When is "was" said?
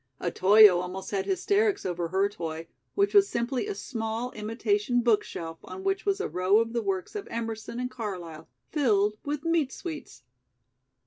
3.13-3.29, 6.07-6.19